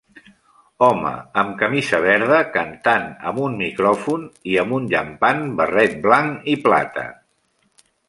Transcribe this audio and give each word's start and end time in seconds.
Home 0.85 1.11
amb 1.41 1.51
camisa 1.59 1.99
verda 2.05 2.39
cantant 2.57 3.07
amb 3.33 3.43
un 3.49 3.59
micròfon 3.61 4.27
i 4.55 4.59
amb 4.65 4.77
un 4.81 4.91
llampant 4.97 5.49
barret 5.63 5.97
blanc 6.11 6.53
i 6.57 6.61
plata. 6.69 7.09